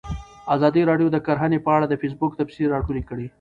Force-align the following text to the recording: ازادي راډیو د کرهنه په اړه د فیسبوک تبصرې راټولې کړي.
ازادي 0.55 0.81
راډیو 0.89 1.07
د 1.11 1.17
کرهنه 1.25 1.57
په 1.65 1.69
اړه 1.75 1.85
د 1.87 1.93
فیسبوک 2.01 2.31
تبصرې 2.39 2.71
راټولې 2.73 3.03
کړي. 3.09 3.25